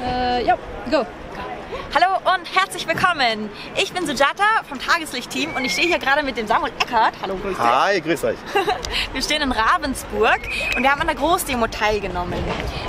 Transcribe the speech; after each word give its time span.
Äh, 0.00 0.44
ja, 0.46 0.56
go. 0.90 1.04
Hallo 1.94 2.18
und 2.36 2.56
herzlich 2.56 2.86
willkommen. 2.86 3.50
Ich 3.76 3.92
bin 3.92 4.06
Sujata 4.06 4.44
vom 4.68 4.78
Tageslicht-Team 4.78 5.56
und 5.56 5.64
ich 5.64 5.72
stehe 5.72 5.88
hier 5.88 5.98
gerade 5.98 6.22
mit 6.22 6.36
dem 6.36 6.46
Samuel 6.46 6.72
Eckert. 6.78 7.14
Hallo, 7.20 7.34
grüß 7.36 7.56
dich. 7.56 7.66
Hi, 7.66 8.00
grüß 8.00 8.24
euch. 8.24 8.36
Wir 9.12 9.22
stehen 9.22 9.42
in 9.42 9.50
Ravensburg 9.50 10.38
und 10.76 10.82
wir 10.82 10.92
haben 10.92 11.00
an 11.00 11.08
der 11.08 11.16
Großdemo 11.16 11.66
teilgenommen. 11.66 12.38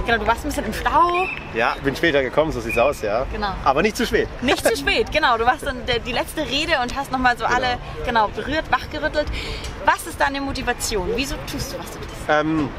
Genau, 0.05 0.19
du 0.19 0.27
warst 0.27 0.45
ein 0.45 0.49
bisschen 0.49 0.65
im 0.65 0.73
Stau. 0.73 1.27
Ja, 1.55 1.75
bin 1.83 1.95
später 1.95 2.21
gekommen, 2.21 2.51
so 2.51 2.59
sieht's 2.59 2.77
aus, 2.77 3.02
ja. 3.02 3.26
Genau. 3.32 3.54
Aber 3.64 3.82
nicht 3.82 3.98
zu 3.98 4.05
spät. 4.05 4.28
Nicht 4.41 4.66
zu 4.66 4.76
spät, 4.78 5.12
genau. 5.12 5.38
Du 5.38 5.46
warst 5.46 5.66
dann 5.66 5.78
die 6.05 6.12
letzte 6.12 6.41
Rede 6.41 6.80
und 6.84 6.96
hast 6.96 7.12
nochmal 7.12 7.38
so 7.38 7.46
alle 7.46 7.80
genau, 8.05 8.28
berührt, 8.28 8.70
wachgerüttelt. 8.71 9.28
Was 9.86 10.05
ist 10.05 10.20
deine 10.21 10.41
Motivation? 10.41 11.10
Wieso 11.16 11.36
tust 11.52 11.73
du, 11.73 11.80
was 11.80 11.91
du 11.91 12.00
tust? 12.00 12.12
Ähm, 12.28 12.70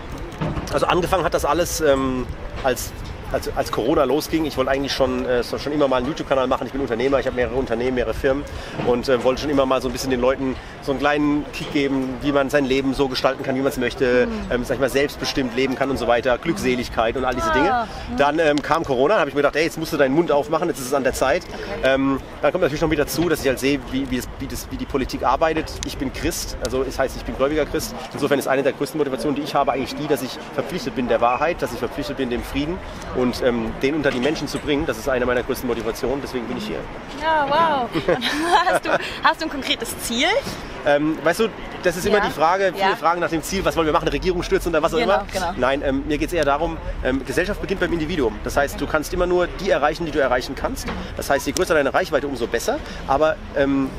also 0.73 0.87
angefangen 0.87 1.25
hat 1.25 1.35
das 1.35 1.45
alles 1.45 1.81
ähm, 1.81 2.27
als 2.62 2.93
als, 3.33 3.57
als 3.57 3.73
Corona 3.73 4.05
losging, 4.05 4.45
ich 4.45 4.57
wollte 4.57 4.71
eigentlich 4.71 4.93
schon, 4.93 5.27
äh, 5.27 5.43
schon 5.45 5.73
immer 5.73 5.89
mal 5.89 5.97
einen 5.97 6.07
YouTube-Kanal 6.07 6.47
machen. 6.47 6.66
Ich 6.66 6.73
bin 6.73 6.80
Unternehmer, 6.80 7.21
ich 7.21 7.27
habe 7.27 7.37
mehrere 7.37 7.55
Unternehmen, 7.55 7.95
mehrere 7.95 8.15
Firmen 8.15 8.45
und 8.87 9.09
äh, 9.09 9.23
wollte 9.23 9.43
schon 9.43 9.51
immer 9.51 9.66
mal 9.66 9.80
so 9.80 9.88
ein 9.88 9.93
bisschen 9.93 10.11
den 10.11 10.21
Leuten 10.21 10.57
so 10.83 10.93
einen 10.93 11.01
kleinen 11.01 11.45
Kick 11.52 11.73
geben, 11.73 12.16
wie 12.23 12.33
man 12.33 12.51
sein 12.51 12.65
Leben 12.65 12.95
so 12.95 13.09
gestalten 13.09 13.43
kann, 13.43 13.55
wie 13.55 13.61
man 13.61 13.69
es 13.69 13.79
möchte, 13.79 14.29
ähm, 14.51 14.65
sag 14.65 14.74
ich 14.74 14.80
mal, 14.80 14.91
selbstbestimmt 14.91 15.55
leben 15.57 15.74
kann 15.74 15.91
und 15.91 15.98
so 15.98 16.07
weiter, 16.07 16.38
Glückseligkeit 16.38 17.16
und 17.16 17.24
all 17.24 17.35
diese 17.35 17.51
Dinge. 17.52 17.87
Dann 18.16 18.38
ähm, 18.38 18.62
kam 18.62 18.85
Corona, 18.85 19.19
habe 19.19 19.29
ich 19.29 19.35
mir 19.35 19.43
gedacht, 19.43 19.57
ey, 19.57 19.65
jetzt 19.65 19.79
musst 19.79 19.93
du 19.93 19.97
deinen 19.97 20.15
Mund 20.15 20.33
aufmachen, 20.33 20.69
jetzt 20.69 20.80
ist 20.80 20.87
es 20.87 20.95
an 20.95 21.05
der 21.05 21.15
Zeit. 21.15 21.43
Ähm, 21.85 22.21
dann 22.43 22.52
kommt 22.52 22.62
natürlich 22.62 22.83
noch 22.83 22.88
mit 22.88 22.99
dazu, 22.99 23.29
dass 23.29 23.43
ich 23.43 23.49
halt 23.49 23.59
sehe, 23.59 23.80
wie, 23.91 24.10
wie, 24.10 24.16
das, 24.16 24.29
wie, 24.38 24.47
das, 24.47 24.69
wie 24.71 24.77
die 24.77 24.87
Politik 24.87 25.23
arbeitet. 25.23 25.73
Ich 25.87 25.99
bin 25.99 26.12
Christ, 26.12 26.57
also 26.65 26.83
das 26.83 26.99
heißt, 26.99 27.16
ich 27.16 27.24
bin 27.24 27.37
gläubiger 27.37 27.66
Christ. 27.66 27.95
Insofern 28.12 28.38
ist 28.38 28.49
eine 28.49 28.62
der 28.62 28.73
größten 28.73 28.99
Motivationen, 28.99 29.37
die 29.37 29.43
ich 29.43 29.55
habe, 29.55 29.73
eigentlich 29.73 29.95
die, 29.95 30.07
dass 30.07 30.23
ich 30.23 30.38
verpflichtet 30.55 30.97
bin 30.97 31.09
der 31.09 31.21
Wahrheit, 31.21 31.62
dass 31.62 31.73
ich 31.73 31.79
verpflichtet 31.79 32.16
bin 32.16 32.30
dem 32.30 32.43
Frieden 32.43 32.79
und 33.20 33.42
ähm, 33.42 33.73
den 33.83 33.95
unter 33.95 34.10
die 34.10 34.20
Menschen 34.20 34.48
zu 34.48 34.59
bringen. 34.59 34.87
Das 34.87 34.98
ist 34.98 35.09
eine 35.09 35.27
meiner 35.27 35.42
größten 35.42 35.69
Motivationen, 35.69 36.20
deswegen 36.23 36.47
bin 36.47 36.56
ich 36.56 36.66
hier. 36.66 36.79
Ja, 37.20 37.46
wow. 37.48 37.88
Hast, 38.66 38.85
du, 38.85 38.90
hast 39.23 39.40
du 39.40 39.45
ein 39.46 39.51
konkretes 39.51 39.96
Ziel? 40.01 40.26
Ähm, 40.87 41.18
weißt 41.23 41.41
du, 41.41 41.48
das 41.82 41.96
ist 41.96 42.07
immer 42.07 42.18
Ja. 42.18 42.24
die 42.26 42.30
Frage, 42.32 42.73
viele 42.74 42.91
Ja. 42.91 42.96
fragen 42.96 43.21
nach 43.21 43.29
dem 43.29 43.43
Ziel, 43.43 43.63
was 43.65 43.76
wollen 43.76 43.87
wir 43.87 43.93
machen, 43.93 44.04
eine 44.07 44.13
Regierung 44.15 44.43
stürzen 44.43 44.71
oder 44.71 44.82
was 44.82 44.95
auch 44.95 44.98
Genau, 44.98 45.15
immer. 45.15 45.26
genau. 45.32 45.52
Nein, 45.59 45.82
ähm, 45.85 46.04
mir 46.09 46.16
geht 46.16 46.29
es 46.29 46.32
eher 46.32 46.45
darum, 46.46 46.79
ähm, 47.04 47.24
Gesellschaft 47.26 47.60
beginnt 47.60 47.80
beim 47.80 47.93
Individuum. 47.93 48.38
Das 48.45 48.57
heißt, 48.57 48.80
du 48.80 48.87
kannst 48.87 49.13
immer 49.13 49.26
nur 49.26 49.46
die 49.46 49.71
erreichen, 49.71 50.07
die 50.07 50.10
du 50.13 50.18
erreichen 50.21 50.54
kannst. 50.54 50.88
Das 51.18 51.29
heißt, 51.29 51.46
je 51.46 51.52
größer 51.52 51.74
deine 51.74 51.93
Reichweite, 51.93 52.26
umso 52.26 52.46
besser. 52.46 52.79
Aber 53.07 53.37
ähm, 53.57 53.91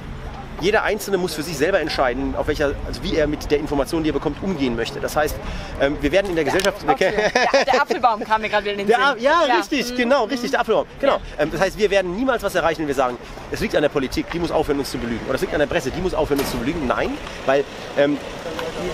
jeder 0.62 0.84
Einzelne 0.84 1.18
muss 1.18 1.34
für 1.34 1.44
sich 1.44 1.58
selber 1.58 1.80
entscheiden, 1.80 2.36
auf 2.36 2.48
welcher, 2.48 2.74
also 2.88 3.04
wie 3.04 3.16
er 3.16 3.28
mit 3.28 3.50
der 3.52 3.60
Information, 3.60 4.04
die 4.04 4.10
er 4.12 4.14
bekommt, 4.14 4.42
umgehen 4.42 4.76
möchte. 4.76 5.00
Das 5.00 5.16
heißt, 5.16 5.36
ähm, 5.82 5.98
wir 6.02 6.12
werden 6.12 6.28
in 6.30 6.36
der 6.36 6.46
Gesellschaft... 6.46 6.78
Okay. 6.88 7.12
Ja, 7.52 7.64
der 7.66 7.82
Apfelbaum 7.82 8.24
kam 8.24 8.42
mir 8.42 8.50
gerade 8.50 8.64
wieder 8.66 8.74
in 8.74 8.78
den 8.80 8.88
Der, 8.88 9.14
Sinn. 9.16 9.24
Ja, 9.24 9.42
Mhm. 9.48 9.58
richtig, 9.58 9.96
genau, 9.96 10.26
richtig, 10.26 10.52
der 10.52 10.60
Apfelbaum. 10.62 10.86
Genau. 11.00 11.20
Ähm, 11.40 11.50
das 11.52 11.60
heißt, 11.62 11.78
wir 11.78 11.90
werden 11.90 12.16
niemals 12.16 12.44
was 12.44 12.56
erreichen, 12.56 12.82
wenn 12.82 12.88
wir 12.88 12.96
sagen, 12.96 13.18
es 13.52 13.60
liegt 13.60 13.76
an 13.76 13.82
der 13.82 13.90
Politik, 13.90 14.30
die 14.32 14.40
muss 14.40 14.52
aufhören, 14.52 14.80
uns 14.80 14.92
zu 14.92 14.98
belügen. 14.98 15.26
Oder 15.26 15.36
es 15.36 15.42
liegt 15.42 15.54
an 15.54 15.60
der 15.60 15.68
Presse, 15.68 15.92
die 15.92 16.00
muss 16.02 16.14
aufhören, 16.14 16.40
uns 16.40 16.52
zu 16.52 16.58
belügen. 16.58 16.88
Nein, 16.88 17.18
weil 17.46 17.64
ähm, 17.98 18.18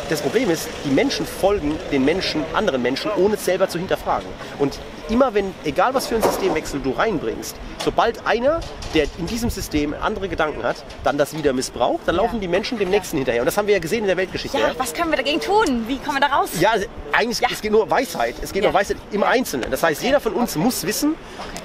das 0.10 0.22
Problem 0.22 0.50
ist, 0.50 0.68
die 0.86 0.90
Menschen 0.90 1.26
folgen 1.26 1.78
den 1.92 2.04
Menschen, 2.06 2.44
anderen 2.54 2.82
Menschen, 2.82 3.12
ohne 3.16 3.36
es 3.36 3.46
selber 3.46 3.68
zu 3.70 3.78
hinterfragen. 3.78 4.28
Und 4.60 4.80
immer 5.10 5.34
wenn, 5.34 5.54
egal 5.64 5.94
was 5.94 6.08
für 6.08 6.16
ein 6.16 6.22
Systemwechsel 6.22 6.80
du 6.82 6.92
reinbringst, 6.92 7.56
sobald 7.84 8.26
einer, 8.26 8.60
der 8.94 9.06
in 9.18 9.26
diesem 9.28 9.50
System 9.50 9.96
andere 10.02 10.28
Gedanken 10.30 10.64
hat, 10.64 10.84
dann 11.04 11.18
das 11.18 11.36
wieder 11.38 11.54
missbraucht, 11.54 12.02
dann 12.06 12.16
laufen 12.16 12.40
die 12.40 12.48
Menschen 12.48 12.78
dem 12.78 12.90
Nächsten 12.90 13.18
hinterher. 13.18 13.42
Und 13.42 13.46
das 13.46 13.58
haben 13.58 13.68
wir 13.68 13.74
ja 13.74 13.80
gesehen 13.80 14.02
in 14.02 14.08
der 14.08 14.18
Weltgeschichte. 14.18 14.58
Ja, 14.58 14.68
ja. 14.70 14.74
was 14.78 14.94
können 14.94 15.10
wir 15.12 15.18
dagegen 15.18 15.40
tun? 15.40 15.86
Wie 15.88 15.98
kommen 15.98 16.18
wir 16.20 16.28
da 16.28 16.36
raus? 16.36 16.50
Ja, 16.60 16.72
eigentlich 17.14 17.40
Ja. 17.40 17.48
es 17.52 17.62
geht 17.62 17.72
nur 17.72 17.90
Weisheit. 17.90 18.36
Es 18.42 18.52
geht 18.52 18.64
Ja. 18.64 18.70
nur 18.72 18.80
Weisheit 18.80 18.98
im 19.12 19.24
Einzelnen. 19.24 19.72
Das 19.72 19.84
heißt, 19.84 20.04
jeder 20.04 20.20
von 20.20 20.34
uns 20.34 20.56
muss 20.56 20.86
wissen, 20.86 21.16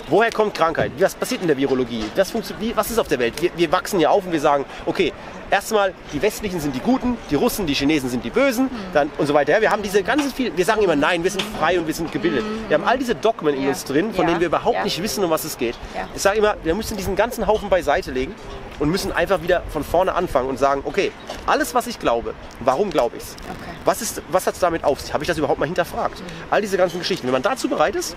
woher 0.08 0.30
kommt 0.30 0.54
Krankheit, 0.54 0.92
was 0.98 1.14
passiert 1.14 1.42
in 1.42 1.48
der 1.48 1.56
Virologie, 1.56 2.04
was, 2.16 2.32
funktio- 2.32 2.54
wie, 2.60 2.76
was 2.76 2.90
ist 2.90 2.98
auf 2.98 3.08
der 3.08 3.18
Welt. 3.18 3.40
Wir, 3.40 3.50
wir 3.56 3.72
wachsen 3.72 3.98
ja 4.00 4.10
auf 4.10 4.24
und 4.26 4.32
wir 4.32 4.40
sagen, 4.40 4.64
okay, 4.86 5.12
erstmal 5.50 5.92
die 6.12 6.20
Westlichen 6.20 6.60
sind 6.60 6.74
die 6.74 6.80
Guten, 6.80 7.16
die 7.30 7.34
Russen, 7.34 7.66
die 7.66 7.74
Chinesen 7.74 8.08
sind 8.10 8.24
die 8.24 8.30
Bösen, 8.30 8.70
dann 8.92 9.10
und 9.18 9.26
so 9.26 9.34
weiter. 9.34 9.52
Ja, 9.52 9.60
wir 9.60 9.70
haben 9.70 9.82
diese 9.82 10.02
ganzen 10.02 10.30
viel, 10.32 10.54
wir 10.56 10.64
sagen 10.64 10.82
immer, 10.82 10.96
nein, 10.96 11.22
wir 11.24 11.30
sind 11.30 11.42
frei 11.58 11.78
und 11.78 11.86
wir 11.86 11.94
sind 11.94 12.10
gebildet. 12.12 12.44
Wir 12.68 12.76
haben 12.76 12.84
all 12.84 12.98
diese 12.98 13.14
Dogmen 13.14 13.31
in 13.40 13.62
Ja. 13.62 13.68
uns 13.70 13.84
drin, 13.84 14.12
von 14.14 14.26
denen 14.26 14.40
wir 14.40 14.46
überhaupt 14.48 14.84
nicht 14.84 15.02
wissen, 15.02 15.24
um 15.24 15.30
was 15.30 15.44
es 15.44 15.58
geht. 15.58 15.76
Ich 16.14 16.22
sage 16.22 16.38
immer, 16.38 16.56
wir 16.62 16.74
müssen 16.74 16.96
diesen 16.96 17.16
ganzen 17.16 17.46
Haufen 17.46 17.68
beiseite 17.68 18.10
legen 18.10 18.34
und 18.78 18.90
müssen 18.90 19.12
einfach 19.12 19.42
wieder 19.42 19.62
von 19.70 19.84
vorne 19.84 20.14
anfangen 20.14 20.48
und 20.48 20.58
sagen, 20.58 20.82
okay, 20.84 21.12
alles, 21.46 21.74
was 21.74 21.86
ich 21.86 21.98
glaube, 21.98 22.34
warum 22.60 22.90
glaube 22.90 23.16
ich 23.16 23.22
es? 23.22 23.36
Okay. 23.48 23.70
Was, 23.84 24.02
ist, 24.02 24.22
was 24.28 24.46
hat 24.46 24.54
es 24.54 24.60
damit 24.60 24.84
auf 24.84 25.00
sich? 25.00 25.12
Habe 25.12 25.24
ich 25.24 25.28
das 25.28 25.38
überhaupt 25.38 25.58
mal 25.58 25.66
hinterfragt? 25.66 26.22
All 26.50 26.60
diese 26.60 26.76
ganzen 26.76 26.98
Geschichten. 26.98 27.26
Wenn 27.26 27.32
man 27.32 27.42
dazu 27.42 27.68
bereit 27.68 27.96
ist, 27.96 28.16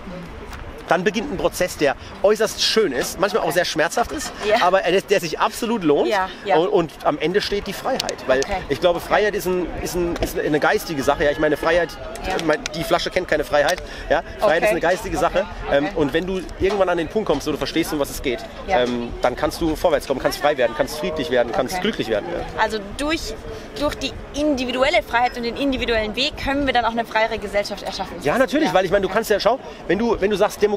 dann 0.87 1.03
beginnt 1.03 1.31
ein 1.33 1.37
Prozess, 1.37 1.77
der 1.77 1.95
äußerst 2.23 2.61
schön 2.61 2.91
ist, 2.91 3.19
manchmal 3.19 3.43
auch 3.43 3.51
sehr 3.51 3.65
schmerzhaft 3.65 4.11
ist, 4.11 4.31
Ja. 4.47 4.57
aber 4.61 4.81
der, 4.81 5.01
der 5.01 5.19
sich 5.19 5.39
absolut 5.39 5.83
lohnt. 5.83 6.07
Ja, 6.09 6.29
ja. 6.45 6.57
Und, 6.57 6.67
und 6.69 6.91
am 7.03 7.17
Ende 7.17 7.41
steht 7.41 7.67
die 7.67 7.73
Freiheit. 7.73 8.15
Weil 8.27 8.39
Okay. 8.39 8.57
ich 8.69 8.79
glaube, 8.79 8.99
Freiheit 8.99 9.33
ist, 9.33 9.45
ein, 9.47 9.65
ist, 9.81 9.95
ein, 9.95 10.15
ist 10.21 10.37
eine 10.37 10.59
geistige 10.59 11.01
Sache. 11.01 11.23
Ja, 11.23 11.31
ich 11.31 11.39
meine, 11.39 11.57
Freiheit, 11.57 11.89
die 12.75 12.83
Flasche 12.83 13.09
kennt 13.09 13.27
keine 13.27 13.43
Freiheit. 13.43 13.81
Ja? 14.09 14.21
Freiheit 14.39 14.57
Okay. 14.57 14.65
ist 14.65 14.71
eine 14.71 14.79
geistige. 14.81 15.15
Sache. 15.15 15.45
Ähm, 15.71 15.87
und 15.95 16.13
wenn 16.13 16.25
du 16.27 16.41
irgendwann 16.59 16.89
an 16.89 16.97
den 16.97 17.07
Punkt 17.07 17.27
kommst, 17.27 17.47
wo 17.47 17.51
du 17.51 17.57
verstehst, 17.57 17.93
um 17.93 17.99
was 17.99 18.09
es 18.09 18.21
geht, 18.21 18.39
ähm, 18.67 19.13
dann 19.21 19.35
kannst 19.35 19.61
du 19.61 19.75
vorwärts 19.75 20.07
kommen, 20.07 20.19
kannst 20.19 20.39
frei 20.39 20.57
werden, 20.57 20.73
kannst 20.75 20.99
friedlich 20.99 21.29
werden, 21.31 21.51
kannst 21.53 21.79
glücklich 21.81 22.09
werden. 22.09 22.25
Also 22.61 22.79
durch, 22.97 23.33
durch 23.79 23.95
die 23.95 24.11
individuelle 24.33 25.01
Freiheit 25.03 25.37
und 25.37 25.43
den 25.43 25.55
individuellen 25.55 26.15
Weg 26.15 26.33
können 26.43 26.65
wir 26.65 26.73
dann 26.73 26.83
auch 26.85 26.91
eine 26.91 27.05
freiere 27.05 27.37
Gesellschaft 27.39 27.83
erschaffen. 27.83 28.15
Ja, 28.23 28.37
natürlich, 28.37 28.73
weil 28.73 28.83
ich 28.85 28.91
meine, 28.91 29.07
du 29.07 29.13
kannst 29.13 29.29
ja, 29.29 29.39
schau, 29.39 29.59
wenn 29.87 29.99
du, 29.99 30.19
wenn 30.19 30.29
du 30.31 30.35
sagst, 30.37 30.61
Demokratie 30.61 30.74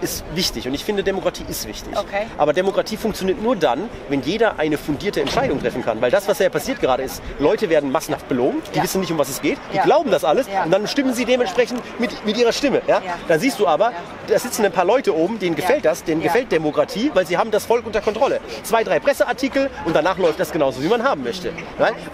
ist 0.00 0.24
wichtig 0.34 0.66
und 0.68 0.74
ich 0.74 0.84
finde, 0.84 1.02
Demokratie 1.02 1.44
ist 1.48 1.66
wichtig. 1.66 1.96
Okay. 1.96 2.26
Aber 2.38 2.52
Demokratie 2.52 2.96
funktioniert 2.96 3.42
nur 3.42 3.56
dann, 3.56 3.88
wenn 4.08 4.22
jeder 4.22 4.58
eine 4.58 4.76
fundierte 4.78 5.20
Entscheidung 5.20 5.60
treffen 5.60 5.84
kann. 5.84 6.00
Weil 6.00 6.10
das, 6.10 6.26
was 6.28 6.38
ja 6.38 6.48
passiert 6.48 6.80
gerade 6.80 7.02
ist, 7.02 7.22
Leute 7.38 7.68
werden 7.70 7.90
massenhaft 7.92 8.28
belogen, 8.28 8.62
die 8.72 8.78
Ja. 8.78 8.82
wissen 8.82 9.00
nicht, 9.00 9.10
um 9.12 9.18
was 9.18 9.28
es 9.28 9.40
geht, 9.40 9.58
die 9.72 9.76
Ja. 9.76 9.84
glauben 9.84 10.10
das 10.10 10.24
alles 10.24 10.46
Ja. 10.48 10.64
und 10.64 10.70
dann 10.70 10.86
stimmen 10.86 11.14
sie 11.14 11.24
dementsprechend 11.24 11.80
mit, 11.98 12.24
mit 12.26 12.36
ihrer 12.36 12.52
Stimme. 12.52 12.82
Ja? 12.86 13.00
Dann 13.28 13.40
siehst 13.40 13.58
du 13.58 13.66
aber, 13.66 13.92
da 14.26 14.38
sitzen 14.38 14.64
ein 14.64 14.72
paar 14.72 14.84
Leute 14.84 15.14
oben, 15.16 15.38
denen 15.38 15.56
gefällt 15.56 15.84
das, 15.84 16.04
denen 16.04 16.22
gefällt 16.22 16.50
Demokratie, 16.52 17.10
weil 17.14 17.26
sie 17.26 17.36
haben 17.38 17.50
das 17.50 17.64
Volk 17.66 17.86
unter 17.86 18.00
Kontrolle. 18.00 18.40
Zwei, 18.62 18.82
drei 18.84 18.98
Presseartikel 19.00 19.70
und 19.84 19.94
danach 19.94 20.18
läuft 20.18 20.40
das 20.40 20.50
genauso, 20.52 20.82
wie 20.82 20.88
man 20.88 21.02
haben 21.02 21.22
möchte. 21.22 21.52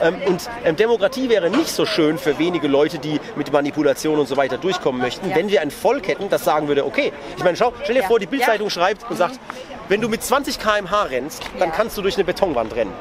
Ähm, 0.00 0.14
und 0.26 0.48
ähm, 0.64 0.76
Demokratie 0.76 1.28
wäre 1.28 1.50
nicht 1.50 1.68
so 1.70 1.86
schön 1.86 2.18
für 2.18 2.38
wenige 2.38 2.68
Leute, 2.68 2.98
die 2.98 3.20
mit 3.36 3.52
Manipulation 3.52 4.18
und 4.18 4.26
so 4.28 4.36
weiter 4.36 4.58
durchkommen 4.58 5.00
möchten, 5.00 5.34
wenn 5.34 5.48
wir 5.48 5.60
ein 5.62 5.70
Volk 5.70 6.08
hätten, 6.08 6.28
das 6.28 6.44
sagen 6.44 6.68
würde, 6.68 6.84
okay, 6.86 7.12
ich 7.36 7.44
meine, 7.44 7.56
schau, 7.56 7.72
stell 7.82 7.94
dir 7.94 8.02
Ja. 8.02 8.08
vor, 8.08 8.18
die 8.18 8.26
Bildzeitung 8.26 8.66
Ja. 8.66 8.70
schreibt 8.70 9.10
und 9.10 9.16
sagt, 9.16 9.38
wenn 9.88 10.00
du 10.00 10.08
mit 10.08 10.22
20 10.22 10.58
km/h 10.58 11.02
rennst, 11.04 11.42
dann 11.58 11.68
Ja. 11.70 11.74
kannst 11.74 11.96
du 11.96 12.02
durch 12.02 12.14
eine 12.16 12.24
Betonwand 12.24 12.74
rennen. 12.74 12.92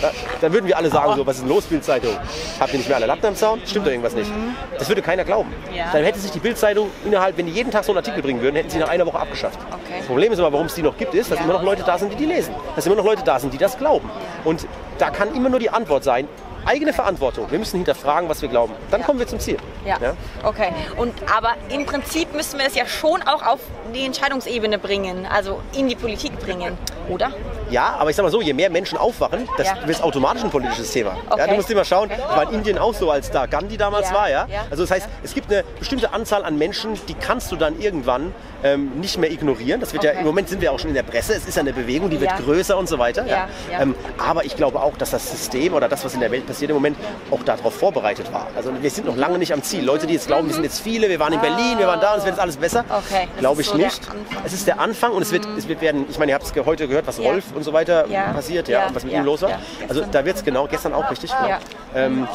Ja, 0.00 0.10
dann 0.40 0.52
würden 0.54 0.66
wir 0.66 0.78
alle 0.78 0.88
sagen, 0.88 1.14
so, 1.14 1.26
was 1.26 1.36
ist 1.36 1.42
denn 1.42 1.48
los, 1.50 1.64
Bildzeitung? 1.64 2.16
Habt 2.58 2.72
ihr 2.72 2.78
nicht 2.78 2.88
mehr 2.88 2.96
alle 2.96 3.04
Latten 3.06 3.26
am 3.26 3.36
Zaun? 3.36 3.60
Stimmt 3.66 3.86
doch 3.86 3.90
irgendwas 3.90 4.14
nicht. 4.14 4.30
Das 4.78 4.88
würde 4.88 5.02
keiner 5.02 5.24
glauben. 5.24 5.50
Mhm. 5.70 5.76
Ja. 5.76 5.84
Dann 5.92 6.02
hätte 6.04 6.18
sich 6.18 6.30
die 6.30 6.38
Bildzeitung 6.38 6.90
innerhalb, 7.04 7.36
wenn 7.36 7.44
die 7.46 7.52
jeden 7.52 7.70
Tag 7.70 7.84
so 7.84 7.92
einen 7.92 7.98
Artikel 7.98 8.22
bringen 8.22 8.40
würden, 8.40 8.56
hätten 8.56 8.70
sie 8.70 8.78
nach 8.78 8.88
einer 8.88 9.04
Woche 9.06 9.18
abgeschafft. 9.18 9.58
Okay. 9.70 9.96
Das 9.98 10.06
Problem 10.06 10.32
ist 10.32 10.38
aber, 10.38 10.52
warum 10.54 10.66
es 10.66 10.74
die 10.74 10.82
noch 10.82 10.96
gibt, 10.96 11.12
ist, 11.14 11.30
dass 11.30 11.38
Ja. 11.38 11.44
immer 11.44 11.54
noch 11.54 11.62
Leute 11.62 11.82
da 11.84 11.98
sind, 11.98 12.12
die 12.12 12.16
die 12.16 12.24
lesen. 12.24 12.54
Dass 12.74 12.86
immer 12.86 12.96
noch 12.96 13.04
Leute 13.04 13.22
da 13.24 13.38
sind, 13.38 13.52
die 13.52 13.58
das 13.58 13.76
glauben. 13.76 14.10
Und 14.44 14.66
da 14.98 15.10
kann 15.10 15.34
immer 15.34 15.50
nur 15.50 15.58
die 15.60 15.68
Antwort 15.70 16.02
sein, 16.02 16.28
eigene 16.66 16.92
Verantwortung. 16.92 17.50
Wir 17.50 17.58
müssen 17.58 17.76
hinterfragen, 17.76 18.28
was 18.28 18.42
wir 18.42 18.48
glauben. 18.48 18.74
Dann 18.90 19.02
kommen 19.02 19.18
wir 19.18 19.26
zum 19.26 19.40
Ziel. 19.40 19.58
Ja. 19.84 19.98
okay. 20.42 20.72
Und 20.96 21.14
aber 21.34 21.54
im 21.68 21.86
Prinzip 21.86 22.32
müssen 22.34 22.58
wir 22.58 22.66
es 22.66 22.74
ja 22.74 22.86
schon 22.86 23.22
auch 23.22 23.44
auf 23.46 23.60
die 23.94 24.04
Entscheidungsebene 24.04 24.78
bringen, 24.78 25.26
also 25.26 25.60
in 25.76 25.88
die 25.88 25.96
Politik 25.96 26.38
bringen, 26.40 26.76
oder? 27.08 27.32
Ja, 27.70 27.96
aber 27.98 28.10
ich 28.10 28.16
sag 28.16 28.22
mal 28.22 28.30
so, 28.30 28.40
je 28.40 28.52
mehr 28.52 28.70
Menschen 28.70 28.98
aufwachen, 28.98 29.48
das 29.56 29.66
Ja. 29.68 29.86
wird 29.86 30.02
automatisch 30.02 30.44
ein 30.44 30.50
politisches 30.50 30.90
Thema. 30.90 31.10
Ja, 31.28 31.32
Okay. 31.34 31.46
du 31.50 31.54
musst 31.56 31.70
immer 31.70 31.84
schauen, 31.84 32.08
das 32.08 32.18
war 32.20 32.42
in 32.44 32.50
Indien 32.58 32.78
auch 32.78 32.94
so, 32.94 33.10
als 33.10 33.30
da 33.30 33.46
Gandhi 33.46 33.76
damals 33.76 34.10
Ja, 34.10 34.14
war. 34.16 34.30
Ja? 34.30 34.46
ja, 34.50 34.64
Also 34.70 34.82
das 34.84 34.90
heißt, 34.90 35.08
es 35.22 35.34
gibt 35.34 35.50
eine 35.50 35.64
bestimmte 35.78 36.12
Anzahl 36.12 36.44
an 36.44 36.56
Menschen, 36.58 36.98
die 37.08 37.14
kannst 37.14 37.50
du 37.52 37.56
dann 37.56 37.78
irgendwann 37.80 38.32
ähm, 38.62 38.92
nicht 38.98 39.18
mehr 39.18 39.30
ignorieren. 39.30 39.80
Das 39.80 39.92
wird 39.92 40.04
ja, 40.04 40.10
Okay. 40.12 40.20
im 40.20 40.26
Moment 40.26 40.48
sind 40.48 40.62
wir 40.62 40.72
auch 40.72 40.78
schon 40.78 40.88
in 40.88 40.94
der 40.94 41.02
Presse, 41.02 41.34
es 41.34 41.46
ist 41.46 41.54
ja 41.54 41.60
eine 41.60 41.74
Bewegung, 41.74 42.08
die 42.08 42.18
wird 42.20 42.30
Ja. 42.30 42.38
größer 42.38 42.78
und 42.78 42.88
so 42.88 42.98
weiter. 42.98 43.26
Ja, 43.26 43.46
ja. 43.70 43.80
Ähm, 43.82 43.94
aber 44.16 44.44
ich 44.46 44.56
glaube 44.56 44.80
auch, 44.82 44.96
dass 44.96 45.10
das 45.10 45.30
System 45.30 45.74
oder 45.74 45.86
das, 45.88 46.02
was 46.02 46.14
in 46.14 46.20
der 46.20 46.30
Welt 46.30 46.46
passiert 46.46 46.70
im 46.70 46.76
Moment, 46.76 46.96
auch 47.30 47.42
darauf 47.42 47.74
vorbereitet 47.74 48.32
war. 48.32 48.46
Also 48.56 48.70
wir 48.80 48.90
sind 48.90 49.06
noch 49.06 49.16
lange 49.16 49.36
nicht 49.38 49.52
am 49.52 49.62
Ziel. 49.62 49.84
Leute, 49.84 50.06
die 50.06 50.14
jetzt 50.14 50.28
glauben, 50.28 50.46
wir 50.48 50.54
sind 50.54 50.64
jetzt 50.64 50.80
viele, 50.80 51.10
wir 51.10 51.20
waren 51.20 51.34
in 51.34 51.40
Berlin, 51.42 51.78
wir 51.78 51.86
waren 51.86 52.00
da 52.00 52.12
und 52.12 52.20
es 52.20 52.24
wird 52.24 52.36
jetzt 52.36 52.40
alles 52.42 52.56
besser. 52.56 52.84
Okay, 52.88 53.28
Glaube 53.38 53.60
ich 53.60 53.68
so 53.68 53.76
nicht. 53.76 54.00
Mhm. 54.14 54.18
Es 54.46 54.54
ist 54.54 54.66
der 54.66 54.80
Anfang 54.80 55.12
und 55.12 55.20
es 55.20 55.30
wird, 55.30 55.46
es 55.58 55.68
wird 55.68 55.82
werden, 55.82 56.06
ich 56.08 56.18
meine, 56.18 56.32
ihr 56.32 56.34
habt 56.36 56.44
es 56.46 56.64
heute 56.64 56.88
gehört, 56.88 57.06
was 57.06 57.18
Ja. 57.18 57.24
Rolf 57.30 57.44
und 57.54 57.62
so 57.62 57.72
weiter 57.72 58.06
Ja. 58.08 58.32
passiert, 58.32 58.68
ja, 58.68 58.80
Ja, 58.80 58.86
und 58.88 58.94
was 58.94 59.04
mit 59.04 59.12
ihm 59.14 59.24
los 59.24 59.42
war. 59.42 59.58
Also 59.88 60.02
da 60.10 60.24
wird 60.24 60.36
es 60.36 60.44
genau, 60.44 60.66
gestern 60.66 60.94
auch 60.94 61.10
richtig. 61.10 61.30
Ja. 61.30 61.58
Ähm, 61.94 62.26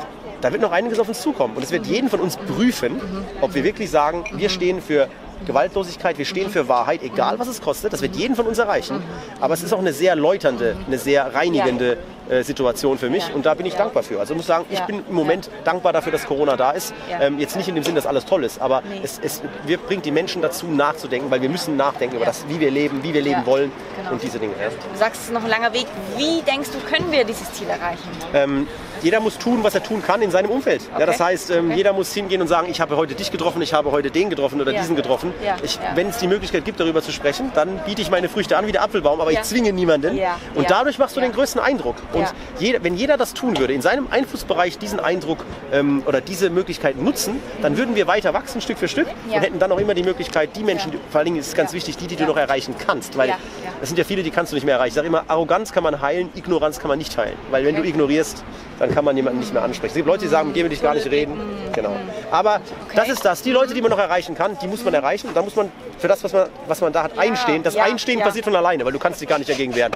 da 0.41 0.51
wird 0.51 0.61
noch 0.61 0.71
einiges 0.71 0.99
auf 0.99 1.07
uns 1.09 1.21
zukommen 1.21 1.55
und 1.55 1.63
es 1.63 1.71
wird 1.71 1.85
jeden 1.85 2.09
von 2.09 2.21
uns 2.21 2.37
prüfen, 2.37 3.01
ob 3.41 3.53
wir 3.55 3.63
wirklich 3.63 3.89
sagen, 3.91 4.23
wir 4.33 4.49
stehen 4.49 4.81
für 4.81 5.07
Gewaltlosigkeit, 5.45 6.17
wir 6.17 6.25
stehen 6.25 6.49
für 6.49 6.67
Wahrheit, 6.67 7.01
egal 7.01 7.39
was 7.39 7.47
es 7.47 7.61
kostet. 7.61 7.93
Das 7.93 8.01
wird 8.01 8.15
jeden 8.15 8.35
von 8.35 8.45
uns 8.45 8.57
erreichen. 8.57 9.01
Aber 9.39 9.53
es 9.53 9.63
ist 9.63 9.73
auch 9.73 9.79
eine 9.79 9.93
sehr 9.93 10.15
läuternde, 10.15 10.75
eine 10.85 10.97
sehr 10.97 11.33
reinigende 11.33 11.97
äh, 12.29 12.43
Situation 12.43 12.97
für 12.97 13.09
mich 13.09 13.27
Ja. 13.27 13.33
und 13.35 13.45
da 13.45 13.53
bin 13.53 13.65
ich 13.65 13.73
Ja. 13.73 13.79
dankbar 13.79 14.03
für. 14.03 14.19
Also 14.19 14.33
ich 14.33 14.37
muss 14.37 14.45
sagen, 14.47 14.65
ich 14.69 14.79
bin 14.81 15.03
im 15.07 15.15
Moment 15.15 15.49
dankbar 15.63 15.93
dafür, 15.93 16.11
dass 16.11 16.25
Corona 16.25 16.55
da 16.55 16.71
ist. 16.71 16.93
Ähm, 17.19 17.39
jetzt 17.39 17.55
nicht 17.55 17.67
in 17.67 17.75
dem 17.75 17.83
Sinn, 17.83 17.95
dass 17.95 18.05
alles 18.05 18.25
toll 18.25 18.43
ist, 18.43 18.61
aber 18.61 18.81
Nee. 18.89 19.01
es, 19.03 19.19
es 19.23 19.41
wir 19.65 19.77
bringt 19.77 20.05
die 20.05 20.11
Menschen 20.11 20.41
dazu 20.41 20.67
nachzudenken, 20.67 21.29
weil 21.31 21.41
wir 21.41 21.49
müssen 21.49 21.75
nachdenken 21.77 22.15
über 22.17 22.25
das, 22.25 22.45
wie 22.47 22.59
wir 22.59 22.71
leben, 22.71 23.03
wie 23.03 23.13
wir 23.13 23.21
leben 23.21 23.45
wollen 23.45 23.71
Genau. 23.97 24.11
und 24.11 24.23
diese 24.23 24.39
Dinge. 24.39 24.53
Du 24.53 24.97
sagst, 24.97 25.21
es 25.21 25.27
ist 25.27 25.33
noch 25.33 25.43
ein 25.43 25.49
langer 25.49 25.73
Weg. 25.73 25.87
Wie 26.17 26.41
denkst 26.43 26.69
du, 26.71 26.79
können 26.93 27.11
wir 27.11 27.23
dieses 27.23 27.51
Ziel 27.53 27.67
erreichen? 27.69 28.09
Ähm, 28.33 28.67
jeder 29.01 29.19
muss 29.19 29.37
tun, 29.37 29.63
was 29.63 29.75
er 29.75 29.83
tun 29.83 30.01
kann 30.05 30.21
in 30.21 30.31
seinem 30.31 30.49
Umfeld. 30.49 30.81
Ja, 30.97 31.05
das 31.05 31.15
Okay. 31.15 31.23
heißt, 31.25 31.51
ähm, 31.51 31.67
Okay. 31.67 31.77
jeder 31.77 31.93
muss 31.93 32.13
hingehen 32.13 32.41
und 32.41 32.47
sagen, 32.47 32.67
ich 32.69 32.81
habe 32.81 32.95
heute 32.97 33.15
dich 33.15 33.31
getroffen, 33.31 33.61
ich 33.61 33.73
habe 33.73 33.91
heute 33.91 34.11
den 34.11 34.29
getroffen 34.29 34.59
oder 34.61 34.71
Ja. 34.71 34.81
diesen 34.81 34.95
getroffen. 34.95 35.33
Ja, 35.43 35.55
Ich. 35.63 35.79
Wenn 35.95 36.09
es 36.09 36.17
die 36.17 36.27
Möglichkeit 36.27 36.65
gibt, 36.65 36.79
darüber 36.79 37.01
zu 37.01 37.11
sprechen, 37.11 37.51
dann 37.55 37.79
biete 37.85 38.01
ich 38.01 38.09
meine 38.09 38.29
Früchte 38.29 38.57
an 38.57 38.67
wie 38.67 38.71
der 38.71 38.83
Apfelbaum, 38.83 39.21
aber 39.21 39.31
ich 39.31 39.41
zwinge 39.41 39.71
niemanden. 39.73 40.19
Und 40.55 40.69
dadurch 40.69 40.97
machst 40.99 41.15
du 41.15 41.21
den 41.21 41.31
größten 41.31 41.61
Eindruck. 41.61 41.95
Und 42.13 42.27
jeder, 42.59 42.83
wenn 42.83 42.95
jeder 42.95 43.17
das 43.17 43.33
tun 43.33 43.57
würde, 43.57 43.73
in 43.73 43.81
seinem 43.81 44.07
Einflussbereich 44.11 44.77
diesen 44.77 44.99
Eindruck 44.99 45.45
ähm, 45.71 46.03
oder 46.05 46.21
diese 46.21 46.49
Möglichkeit 46.49 46.97
nutzen, 47.01 47.39
dann 47.61 47.77
würden 47.77 47.95
wir 47.95 48.07
weiter 48.07 48.33
wachsen, 48.33 48.61
Stück 48.61 48.77
für 48.77 48.87
Stück, 48.87 49.07
und 49.27 49.33
hätten 49.39 49.59
dann 49.59 49.71
auch 49.71 49.79
immer 49.79 49.93
die 49.93 50.03
Möglichkeit, 50.03 50.55
die 50.55 50.63
Menschen, 50.63 50.91
vor 51.09 51.19
allen 51.19 51.25
Dingen 51.25 51.37
ist 51.39 51.47
es 51.47 51.53
ganz 51.55 51.73
wichtig, 51.73 51.97
die, 51.97 52.07
die 52.07 52.15
du 52.15 52.25
noch 52.25 52.37
erreichen 52.37 52.75
kannst. 52.77 53.17
Weil 53.17 53.33
es 53.81 53.89
sind 53.89 53.97
ja 53.97 54.03
viele, 54.03 54.23
die 54.23 54.31
kannst 54.31 54.51
du 54.51 54.55
nicht 54.55 54.65
mehr 54.65 54.75
erreichen. 54.75 54.89
Ich 54.89 54.95
sage 54.95 55.07
immer, 55.07 55.23
Arroganz 55.27 55.71
kann 55.71 55.83
man 55.83 56.01
heilen, 56.01 56.29
Ignoranz 56.35 56.79
kann 56.79 56.89
man 56.89 56.97
nicht 56.97 57.17
heilen. 57.17 57.35
Weil 57.51 57.65
wenn 57.65 57.75
Okay. 57.75 57.83
du 57.83 57.89
ignorierst, 57.89 58.43
dann 58.79 58.88
kann 58.93 59.05
man 59.05 59.15
jemanden 59.15 59.39
nicht 59.39 59.53
mehr 59.53 59.63
ansprechen. 59.63 59.91
Es 59.91 59.95
gibt 59.95 60.07
Leute, 60.07 60.25
die 60.25 60.27
sagen, 60.27 60.47
mit 60.47 60.55
dir 60.55 60.65
will 60.65 60.71
ich 60.71 60.81
gar 60.81 60.93
nicht 60.93 61.09
reden. 61.09 61.33
Genau. 61.73 61.95
Aber 62.31 62.61
das 62.95 63.09
ist 63.09 63.23
das. 63.23 63.41
Die 63.41 63.51
Leute, 63.51 63.73
die 63.73 63.81
man 63.81 63.91
noch 63.91 63.99
erreichen 63.99 64.35
kann, 64.35 64.57
die 64.61 64.67
muss 64.67 64.83
man 64.83 64.93
erreichen. 64.93 65.27
Und 65.27 65.37
da 65.37 65.41
muss 65.41 65.55
man 65.55 65.71
für 65.97 66.07
das, 66.07 66.23
was 66.23 66.33
man, 66.33 66.49
was 66.67 66.81
man 66.81 66.93
da 66.93 67.03
hat, 67.03 67.17
einstehen. 67.17 67.63
Das 67.63 67.75
ja, 67.75 67.83
Einstehen 67.83 68.19
ja. 68.19 68.25
passiert 68.25 68.45
von 68.45 68.55
alleine, 68.55 68.85
weil 68.85 68.91
du 68.91 68.99
kannst 68.99 69.21
dich 69.21 69.27
gar 69.27 69.37
nicht 69.37 69.49
dagegen 69.49 69.75
wehren. 69.75 69.91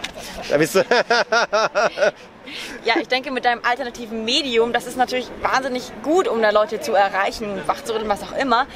Da 0.49 0.57
bist 0.57 0.75
du, 0.75 0.79
Ja, 2.85 2.95
ich 3.01 3.07
denke, 3.07 3.31
mit 3.31 3.45
deinem 3.45 3.61
alternativen 3.63 4.25
Medium, 4.25 4.73
das 4.73 4.85
ist 4.87 4.97
natürlich 4.97 5.27
wahnsinnig 5.41 5.91
gut, 6.03 6.27
um 6.27 6.41
da 6.41 6.49
Leute 6.51 6.79
zu 6.81 6.93
erreichen, 6.93 7.61
wachzurütteln, 7.65 8.09
was 8.09 8.21
auch 8.23 8.35
immer. 8.37 8.67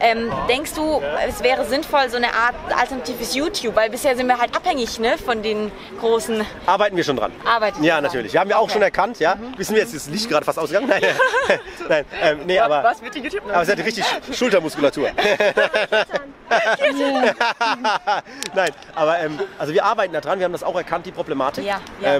Ähm, 0.00 0.30
denkst 0.48 0.74
du, 0.74 1.00
es 1.26 1.42
wäre 1.42 1.64
sinnvoll, 1.66 2.08
so 2.10 2.16
eine 2.16 2.28
Art 2.34 2.54
alternatives 2.76 3.34
YouTube? 3.34 3.74
Weil 3.76 3.90
bisher 3.90 4.16
sind 4.16 4.26
wir 4.26 4.38
halt 4.38 4.54
abhängig 4.54 4.98
ne, 4.98 5.16
von 5.18 5.42
den 5.42 5.70
großen 6.00 6.44
arbeiten 6.66 6.96
wir 6.96 7.04
schon 7.04 7.16
dran. 7.16 7.32
Arbeiten 7.44 7.80
wir 7.80 7.88
Ja, 7.88 7.94
dran. 7.94 8.04
natürlich. 8.04 8.32
Wir 8.32 8.40
haben 8.40 8.50
ja 8.50 8.56
auch 8.58 8.62
Okay. 8.64 8.72
schon 8.74 8.82
erkannt, 8.82 9.18
ja. 9.20 9.36
Wissen 9.56 9.74
wir 9.74 9.82
jetzt, 9.82 9.94
ist 9.94 10.06
das 10.06 10.12
Licht 10.12 10.28
gerade 10.28 10.44
fast 10.44 10.58
ausgegangen? 10.58 10.88
Nein, 10.88 11.02
Nein 11.88 12.04
ähm, 12.22 12.40
nee, 12.46 12.58
aber, 12.58 12.82
Was 12.82 13.00
mit 13.00 13.14
YouTube? 13.14 13.42
aber 13.48 13.62
es 13.62 13.68
hat 13.70 13.78
richtig 13.78 14.04
Schultermuskulatur. 14.32 15.08
Nein, 18.54 18.70
aber 18.94 19.18
ähm, 19.20 19.38
also 19.58 19.72
wir 19.72 19.84
arbeiten 19.84 20.12
da 20.12 20.20
dran, 20.20 20.38
wir 20.38 20.44
haben 20.44 20.52
das 20.52 20.62
auch 20.62 20.76
erkannt, 20.76 21.06
die 21.06 21.12
Problematik. 21.12 21.64
Ja, 21.64 21.80
ja. 22.00 22.14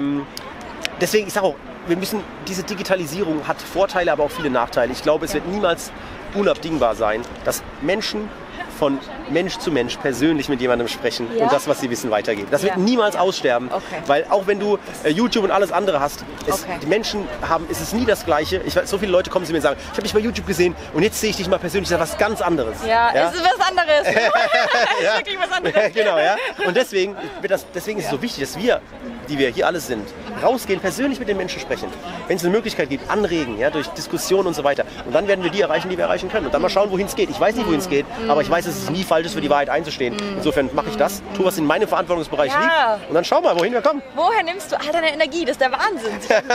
Deswegen, 0.99 1.27
ich 1.27 1.33
sage 1.33 1.47
auch, 1.47 1.55
wir 1.87 1.95
müssen, 1.95 2.21
diese 2.47 2.63
Digitalisierung 2.63 3.47
hat 3.47 3.61
Vorteile, 3.61 4.11
aber 4.11 4.23
auch 4.23 4.31
viele 4.31 4.49
Nachteile. 4.49 4.91
Ich 4.91 5.03
glaube, 5.03 5.25
es 5.25 5.33
wird 5.33 5.47
niemals 5.47 5.91
unabdingbar 6.33 6.95
sein, 6.95 7.21
dass 7.45 7.63
Menschen 7.81 8.29
von 8.77 8.99
Mensch 9.29 9.57
zu 9.57 9.71
Mensch 9.71 9.97
persönlich 9.97 10.47
mit 10.49 10.61
jemandem 10.61 10.87
sprechen 10.87 11.27
Ja? 11.35 11.43
und 11.45 11.51
das, 11.53 11.67
was 11.67 11.81
sie 11.81 11.89
wissen, 11.89 12.11
weitergeben. 12.11 12.47
Das 12.51 12.63
wird 12.63 12.73
Ja. 12.75 12.79
niemals 12.79 13.15
aussterben, 13.15 13.69
Okay. 13.71 13.83
weil 14.05 14.25
auch 14.29 14.47
wenn 14.47 14.59
du 14.59 14.77
äh, 15.03 15.09
YouTube 15.09 15.43
und 15.43 15.51
alles 15.51 15.71
andere 15.71 15.99
hast, 15.99 16.23
es, 16.45 16.63
Okay. 16.63 16.77
die 16.81 16.87
Menschen 16.87 17.27
haben, 17.47 17.65
es 17.69 17.81
ist 17.81 17.93
nie 17.93 18.05
das 18.05 18.25
Gleiche. 18.25 18.61
Ich 18.65 18.75
weiß, 18.75 18.89
so 18.89 18.97
viele 18.97 19.11
Leute 19.11 19.29
kommen 19.29 19.45
zu 19.45 19.51
mir 19.51 19.57
und 19.57 19.63
sagen, 19.63 19.77
ich 19.83 19.91
habe 19.91 20.03
dich 20.03 20.13
bei 20.13 20.19
YouTube 20.19 20.47
gesehen 20.47 20.75
und 20.93 21.03
jetzt 21.03 21.19
sehe 21.19 21.29
ich 21.31 21.37
dich 21.37 21.47
mal 21.49 21.59
persönlich, 21.59 21.89
das 21.89 22.01
ist 22.01 22.13
was 22.13 22.17
ganz 22.17 22.41
anderes. 22.41 22.77
Ja, 22.87 23.09
es 23.13 23.35
ist 23.35 23.43
was 23.43 23.67
anderes. 23.67 23.87
es 24.03 24.09
ist 24.15 25.17
wirklich 25.17 25.37
was 25.39 25.51
anderes. 25.51 25.93
genau, 25.93 26.17
ja. 26.17 26.35
Und 26.65 26.75
deswegen, 26.75 27.15
wird 27.41 27.51
das, 27.51 27.65
deswegen 27.73 27.99
ist 27.99 28.05
es 28.05 28.11
so 28.11 28.21
wichtig, 28.21 28.43
dass 28.43 28.57
wir, 28.57 28.81
die 29.29 29.37
wir 29.37 29.49
hier 29.49 29.67
alles 29.67 29.87
sind, 29.87 30.07
rausgehen, 30.43 30.79
persönlich 30.79 31.19
mit 31.19 31.27
den 31.27 31.37
Menschen 31.37 31.59
sprechen. 31.59 31.89
Wenn 32.27 32.37
es 32.37 32.43
eine 32.43 32.51
Möglichkeit 32.53 32.89
gibt, 32.89 33.09
anregen, 33.09 33.57
ja, 33.59 33.69
durch 33.69 33.87
Diskussionen 33.89 34.47
und 34.47 34.53
so 34.53 34.63
weiter. 34.63 34.85
Und 35.05 35.13
dann 35.13 35.27
werden 35.27 35.43
wir 35.43 35.51
die 35.51 35.61
erreichen, 35.61 35.89
die 35.89 35.97
wir 35.97 36.05
erreichen 36.05 36.29
können. 36.29 36.45
Und 36.45 36.53
dann 36.53 36.61
mal 36.61 36.69
schauen, 36.69 36.91
wohin 36.91 37.07
es 37.07 37.15
geht. 37.15 37.29
Ich 37.29 37.39
weiß 37.39 37.55
nicht, 37.55 37.65
wohin 37.67 37.79
es 37.79 37.89
geht, 37.89 38.05
aber 38.27 38.41
ich 38.41 38.49
weiß, 38.49 38.66
dass 38.67 38.75
es 38.83 38.89
nie 38.89 39.03
falsch 39.03 39.27
ist, 39.27 39.33
für 39.33 39.41
die 39.41 39.49
Wahrheit 39.49 39.69
einzustehen. 39.69 40.15
Insofern 40.35 40.69
mache 40.73 40.89
ich 40.89 40.97
das, 40.97 41.21
tue, 41.35 41.45
was 41.45 41.57
in 41.57 41.65
meinem 41.65 41.87
Verantwortungsbereich 41.87 42.51
Ja. 42.51 42.95
liegt. 42.95 43.09
Und 43.09 43.15
dann 43.15 43.25
schau 43.25 43.41
mal, 43.41 43.57
wohin 43.59 43.73
wir 43.73 43.81
kommen. 43.81 44.01
Woher 44.15 44.43
nimmst 44.43 44.71
du 44.71 44.75
all 44.79 44.91
deine 44.91 45.11
Energie? 45.13 45.41
Das 45.45 45.51
ist 45.53 45.61
der 45.61 45.71
Wahnsinn. 45.71 46.11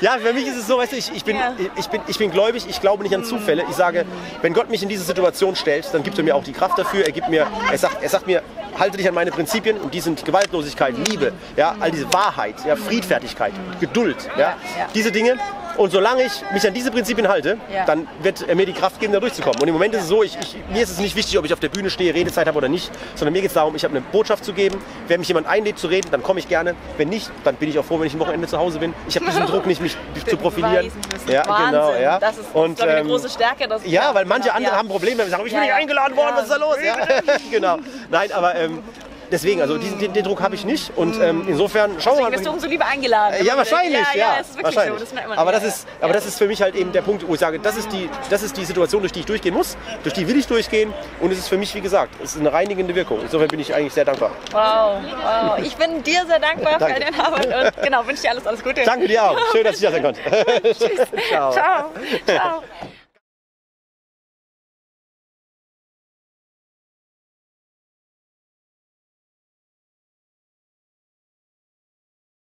Ja, 0.00 0.18
für 0.18 0.32
mich 0.32 0.46
ist 0.46 0.56
es 0.56 0.66
so, 0.66 0.76
weißt 0.78 0.92
du, 0.92 0.96
ich, 0.96 1.10
ich, 1.14 1.24
bin, 1.24 1.36
Ja. 1.36 1.52
ich, 1.76 1.86
bin, 1.88 2.00
ich 2.06 2.18
bin 2.18 2.30
gläubig, 2.30 2.66
ich 2.68 2.80
glaube 2.80 3.02
nicht 3.04 3.14
an 3.14 3.24
Zufälle. 3.24 3.64
Ich 3.70 3.76
sage, 3.76 4.04
wenn 4.42 4.52
Gott 4.52 4.68
mich 4.68 4.82
in 4.82 4.88
diese 4.88 5.04
Situation 5.04 5.56
stellt, 5.56 5.88
dann 5.92 6.02
gibt 6.02 6.18
er 6.18 6.24
mir 6.24 6.34
auch 6.36 6.44
die 6.44 6.52
Kraft 6.52 6.78
dafür. 6.78 7.04
Er, 7.06 7.12
gibt 7.12 7.28
mir, 7.28 7.46
er, 7.70 7.78
sagt, 7.78 8.02
er 8.02 8.08
sagt 8.08 8.26
mir, 8.26 8.42
halte 8.78 8.96
dich 8.98 9.08
an 9.08 9.14
meine 9.14 9.30
Prinzipien 9.30 9.78
und 9.78 9.94
die 9.94 10.00
sind 10.00 10.24
Gewaltlosigkeit, 10.24 10.94
Liebe, 11.08 11.32
ja, 11.56 11.76
all 11.80 11.90
diese 11.90 12.12
Wahrheit, 12.12 12.56
ja, 12.66 12.76
Friedfertigkeit, 12.76 13.52
Geduld, 13.80 14.16
Ja, 14.36 14.40
ja. 14.40 14.56
diese 14.94 15.12
Dinge. 15.12 15.38
Und 15.76 15.90
solange 15.90 16.22
ich 16.24 16.32
mich 16.52 16.66
an 16.66 16.72
diese 16.74 16.90
Prinzipien 16.90 17.28
halte, 17.28 17.58
Ja. 17.72 17.84
dann 17.84 18.06
wird 18.22 18.46
er 18.48 18.54
mir 18.54 18.66
die 18.66 18.72
Kraft 18.72 19.00
geben, 19.00 19.12
da 19.12 19.20
durchzukommen. 19.20 19.60
Und 19.60 19.66
im 19.68 19.74
Moment 19.74 19.94
ist 19.94 20.02
es 20.02 20.08
so, 20.08 20.22
ich, 20.22 20.36
ich, 20.40 20.56
mir 20.70 20.82
ist 20.82 20.90
es 20.90 20.98
nicht 20.98 21.16
wichtig, 21.16 21.36
ob 21.38 21.44
ich 21.44 21.52
auf 21.52 21.60
der 21.60 21.68
Bühne 21.68 21.90
stehe, 21.90 22.14
Redezeit 22.14 22.46
habe 22.46 22.56
oder 22.58 22.68
nicht, 22.68 22.90
sondern 23.16 23.32
mir 23.32 23.40
geht 23.40 23.48
es 23.50 23.54
darum, 23.54 23.74
ich 23.74 23.84
habe 23.84 23.92
eine 23.96 24.04
Botschaft 24.12 24.44
zu 24.44 24.52
geben. 24.52 24.78
Wenn 25.08 25.20
mich 25.20 25.28
jemand 25.28 25.46
einlädt 25.46 25.78
zu 25.78 25.86
reden, 25.88 26.08
dann 26.10 26.22
komme 26.22 26.38
ich 26.40 26.48
gerne. 26.48 26.74
Wenn 26.96 27.08
nicht, 27.08 27.30
dann 27.44 27.56
bin 27.56 27.68
ich 27.70 27.78
auch 27.78 27.84
froh, 27.84 27.98
wenn 27.98 28.06
ich 28.06 28.14
am 28.14 28.20
Wochenende 28.20 28.46
zu 28.46 28.58
Hause 28.58 28.78
bin. 28.78 28.94
Ich 29.08 29.16
habe 29.16 29.26
diesen 29.26 29.46
Druck 29.46 29.66
nicht, 29.66 29.80
mich 29.80 29.96
zu 30.28 30.36
profilieren. 30.36 30.90
Ja, 31.28 31.46
Wahnsinn. 31.48 31.66
genau, 31.72 31.94
ja. 31.94 32.18
Das 32.18 32.38
ist, 32.38 32.46
Und, 32.54 32.78
ich, 32.78 32.84
eine 32.84 33.00
ähm, 33.00 33.06
große 33.08 33.28
Stärke. 33.28 33.66
Dass 33.68 33.84
Ja, 33.86 34.14
weil 34.14 34.24
manche 34.26 34.52
andere 34.54 34.72
ja. 34.72 34.78
haben 34.78 34.88
Probleme, 34.88 35.18
wenn 35.18 35.24
sie 35.26 35.30
sagen, 35.32 35.42
ich 35.46 35.52
bin 35.52 35.56
Ja, 35.56 35.60
nicht 35.62 35.70
ja. 35.70 35.76
eingeladen 35.76 36.16
worden, 36.16 36.30
Ja. 36.30 36.36
was 36.36 36.44
ist 36.44 36.50
da 36.52 36.56
los? 36.56 36.76
Ja, 36.84 36.96
genau. 37.50 37.78
Nein, 38.10 38.30
aber 38.32 38.54
ähm, 38.54 38.82
deswegen, 39.30 39.60
also 39.60 39.78
diesen, 39.78 39.98
den, 39.98 40.12
den 40.12 40.24
Druck 40.24 40.40
habe 40.40 40.54
ich 40.54 40.64
nicht. 40.64 40.92
Und 40.96 41.20
ähm, 41.20 41.44
insofern 41.48 42.00
schauen 42.00 42.16
wir 42.16 42.22
mal. 42.24 42.30
bist 42.30 42.46
du 42.46 42.50
umso 42.50 42.66
lieber 42.66 42.86
eingeladen. 42.86 43.44
Ja, 43.44 43.56
wahrscheinlich, 43.56 44.00
ja. 44.14 44.18
Ja, 44.18 44.36
es 44.40 44.48
ist 44.48 44.56
wirklich 44.56 44.76
wahrscheinlich. 44.76 45.08
so. 45.08 45.16
Das 45.16 45.38
aber 45.38 45.52
das 45.52 45.64
ist, 45.64 45.86
aber 46.00 46.12
das 46.12 46.26
ist 46.26 46.38
für 46.38 46.46
mich 46.46 46.62
halt 46.62 46.74
eben 46.74 46.92
der 46.92 47.02
Punkt, 47.02 47.26
wo 47.26 47.34
ich 47.34 47.40
sage, 47.40 47.58
das 47.58 47.76
ist 47.76 47.92
die, 47.92 48.08
das 48.30 48.42
ist 48.42 48.56
die 48.56 48.64
Situation, 48.64 49.02
durch 49.02 49.12
die 49.12 49.20
ich 49.20 49.26
durchgehen 49.26 49.54
muss. 49.54 49.76
Durch 50.02 50.14
die 50.14 50.26
will 50.28 50.38
ich 50.38 50.46
durchgehen. 50.46 50.92
Und 51.20 51.32
es 51.32 51.38
ist 51.38 51.48
für 51.48 51.58
mich, 51.58 51.74
wie 51.74 51.80
gesagt, 51.80 52.14
es 52.22 52.34
ist 52.34 52.40
eine 52.40 52.52
reinigende 52.52 52.94
Wirkung. 52.94 53.20
Insofern 53.22 53.48
bin 53.48 53.60
ich 53.60 53.74
eigentlich 53.74 53.92
sehr 53.92 54.04
dankbar. 54.04 54.30
Wow, 54.52 55.02
wow. 55.02 55.58
Ich 55.58 55.76
bin 55.76 56.02
dir 56.02 56.24
sehr 56.26 56.38
dankbar 56.38 56.74
für 56.74 57.00
deine 57.00 57.18
Arbeit 57.18 57.46
und 57.46 57.82
genau, 57.82 58.06
wünsche 58.06 58.22
dir 58.22 58.30
alles, 58.30 58.46
alles 58.46 58.62
Gute. 58.62 58.82
Danke 58.84 59.08
dir 59.08 59.22
auch. 59.22 59.38
Schön, 59.52 59.64
dass 59.64 59.76
ich 59.76 59.82
das 59.82 59.92
sein 59.92 60.02
konnte. 60.02 60.20
Ciao. 61.28 61.52
Ciao. 61.52 61.92
Ciao. 62.26 62.62